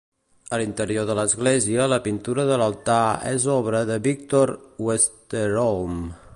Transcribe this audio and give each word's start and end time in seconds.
A 0.55 0.57
l'interior 0.61 1.03
de 1.09 1.15
l'església, 1.19 1.85
la 1.93 1.99
pintura 2.07 2.47
de 2.53 2.57
l'altar 2.63 3.03
és 3.35 3.47
obra 3.59 3.85
de 3.93 4.01
Victor 4.09 4.57
Westerholm. 4.89 6.05